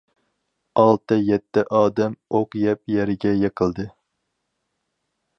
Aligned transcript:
ئالتە، 0.83 1.17
يەتتە 1.25 1.63
ئادەم 1.79 2.15
ئوق 2.39 2.57
يەپ 2.61 2.81
يەرگە 2.93 3.33
يىقىلدى. 3.43 3.85